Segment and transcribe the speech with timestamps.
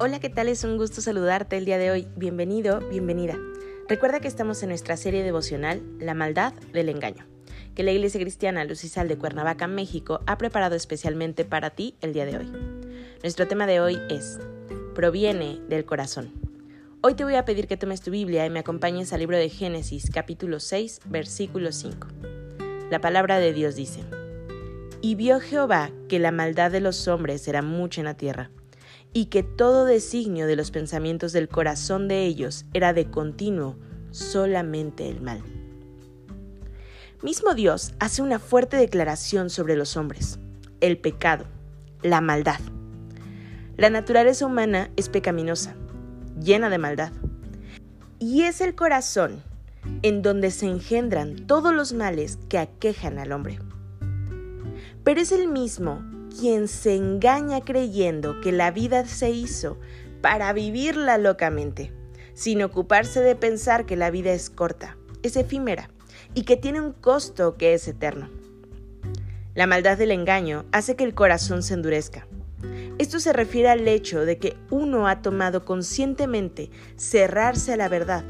[0.00, 0.46] Hola, ¿qué tal?
[0.46, 2.06] Es un gusto saludarte el día de hoy.
[2.14, 3.36] Bienvenido, bienvenida.
[3.88, 7.26] Recuerda que estamos en nuestra serie devocional La maldad del engaño,
[7.74, 12.26] que la Iglesia Cristiana Lucisal de Cuernavaca, México, ha preparado especialmente para ti el día
[12.26, 12.52] de hoy.
[13.24, 14.38] Nuestro tema de hoy es
[14.94, 16.32] Proviene del corazón.
[17.00, 19.48] Hoy te voy a pedir que tomes tu Biblia y me acompañes al libro de
[19.48, 22.06] Génesis, capítulo 6, versículo 5.
[22.88, 24.04] La palabra de Dios dice,
[25.00, 28.52] Y vio Jehová que la maldad de los hombres era mucha en la tierra
[29.12, 33.76] y que todo designio de los pensamientos del corazón de ellos era de continuo
[34.10, 35.42] solamente el mal.
[37.22, 40.38] Mismo Dios hace una fuerte declaración sobre los hombres,
[40.80, 41.46] el pecado,
[42.02, 42.60] la maldad.
[43.76, 45.74] La naturaleza humana es pecaminosa,
[46.40, 47.12] llena de maldad.
[48.20, 49.42] Y es el corazón
[50.02, 53.58] en donde se engendran todos los males que aquejan al hombre.
[55.04, 56.02] Pero es el mismo
[56.38, 59.76] quien se engaña creyendo que la vida se hizo
[60.20, 61.92] para vivirla locamente,
[62.34, 65.90] sin ocuparse de pensar que la vida es corta, es efímera
[66.34, 68.30] y que tiene un costo que es eterno.
[69.54, 72.28] La maldad del engaño hace que el corazón se endurezca.
[72.98, 78.24] Esto se refiere al hecho de que uno ha tomado conscientemente cerrarse a la verdad,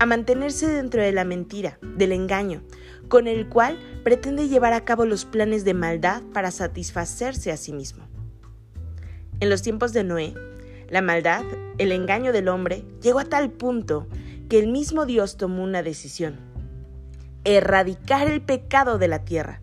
[0.00, 2.62] a mantenerse dentro de la mentira, del engaño,
[3.08, 7.74] con el cual pretende llevar a cabo los planes de maldad para satisfacerse a sí
[7.74, 8.08] mismo.
[9.40, 10.32] En los tiempos de Noé,
[10.88, 11.44] la maldad,
[11.76, 14.08] el engaño del hombre, llegó a tal punto
[14.48, 16.40] que el mismo Dios tomó una decisión,
[17.44, 19.60] erradicar el pecado de la tierra.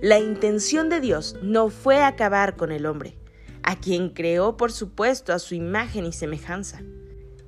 [0.00, 3.18] La intención de Dios no fue acabar con el hombre,
[3.64, 6.80] a quien creó por supuesto a su imagen y semejanza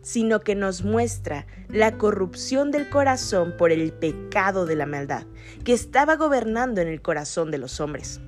[0.07, 5.25] sino que nos muestra la corrupción del corazón por el pecado de la maldad
[5.65, 8.21] que estaba gobernando en el corazón de los hombres.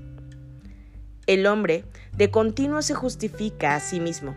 [1.28, 1.84] El hombre
[2.16, 4.34] de continuo se justifica a sí mismo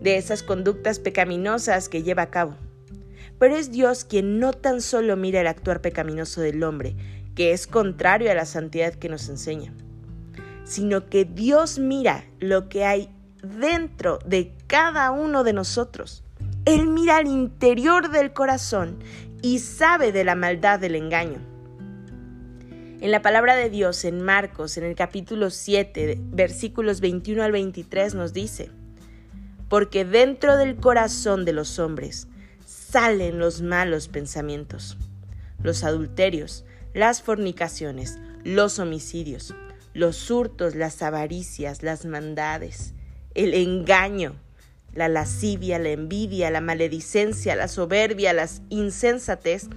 [0.00, 2.54] de esas conductas pecaminosas que lleva a cabo.
[3.40, 6.94] Pero es Dios quien no tan solo mira el actuar pecaminoso del hombre,
[7.34, 9.74] que es contrario a la santidad que nos enseña,
[10.62, 13.10] sino que Dios mira lo que hay
[13.42, 16.22] dentro de cada uno de nosotros
[16.66, 18.98] él mira al interior del corazón
[19.40, 21.38] y sabe de la maldad del engaño.
[23.00, 28.16] En la palabra de Dios en Marcos, en el capítulo 7, versículos 21 al 23,
[28.16, 28.70] nos dice,
[29.68, 32.26] porque dentro del corazón de los hombres
[32.64, 34.98] salen los malos pensamientos,
[35.62, 39.54] los adulterios, las fornicaciones, los homicidios,
[39.94, 42.92] los hurtos, las avaricias, las mandades,
[43.34, 44.34] el engaño,
[44.96, 49.68] la lascivia, la envidia, la maledicencia, la soberbia, las insensatez,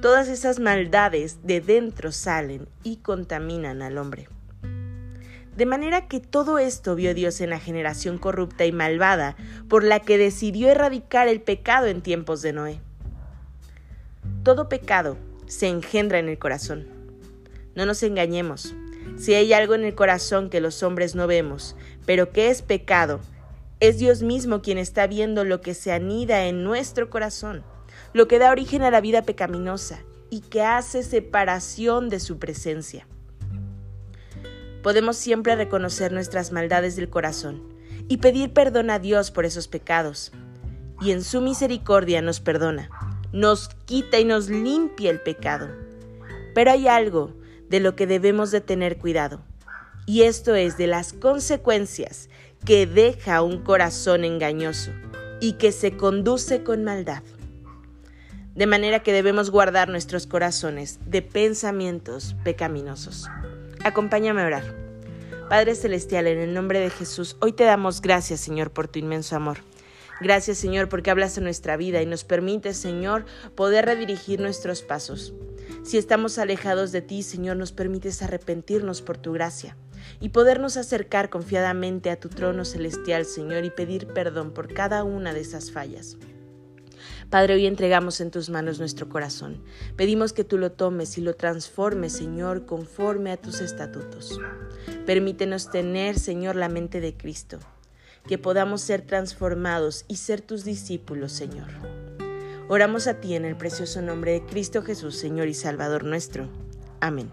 [0.00, 4.28] todas esas maldades de dentro salen y contaminan al hombre.
[5.56, 9.34] De manera que todo esto vio Dios en la generación corrupta y malvada,
[9.68, 12.80] por la que decidió erradicar el pecado en tiempos de Noé.
[14.44, 15.18] Todo pecado
[15.48, 16.86] se engendra en el corazón.
[17.74, 18.74] No nos engañemos.
[19.16, 21.74] Si hay algo en el corazón que los hombres no vemos,
[22.06, 23.20] pero que es pecado,
[23.80, 27.62] es Dios mismo quien está viendo lo que se anida en nuestro corazón,
[28.12, 30.00] lo que da origen a la vida pecaminosa
[30.30, 33.06] y que hace separación de su presencia.
[34.82, 37.62] Podemos siempre reconocer nuestras maldades del corazón
[38.08, 40.32] y pedir perdón a Dios por esos pecados.
[41.00, 42.90] Y en su misericordia nos perdona,
[43.32, 45.68] nos quita y nos limpia el pecado.
[46.54, 47.34] Pero hay algo
[47.68, 49.42] de lo que debemos de tener cuidado,
[50.06, 52.30] y esto es de las consecuencias
[52.64, 54.92] que deja un corazón engañoso
[55.40, 57.22] y que se conduce con maldad.
[58.54, 63.28] De manera que debemos guardar nuestros corazones de pensamientos pecaminosos.
[63.84, 64.74] Acompáñame a orar.
[65.48, 69.36] Padre Celestial, en el nombre de Jesús, hoy te damos gracias, Señor, por tu inmenso
[69.36, 69.58] amor.
[70.20, 75.32] Gracias, Señor, porque hablas en nuestra vida y nos permite, Señor, poder redirigir nuestros pasos.
[75.84, 79.76] Si estamos alejados de ti, Señor, nos permites arrepentirnos por tu gracia
[80.20, 85.32] y podernos acercar confiadamente a tu trono celestial, Señor, y pedir perdón por cada una
[85.32, 86.16] de esas fallas.
[87.30, 89.62] Padre, hoy entregamos en tus manos nuestro corazón.
[89.96, 94.40] Pedimos que tú lo tomes y lo transformes, Señor, conforme a tus estatutos.
[95.04, 97.58] Permítenos tener, Señor, la mente de Cristo.
[98.26, 101.68] que podamos ser transformados y ser tus discípulos, Señor.
[102.68, 106.50] Oramos a ti en el precioso nombre de Cristo Jesús, Señor y Salvador nuestro.
[107.00, 107.32] Amén.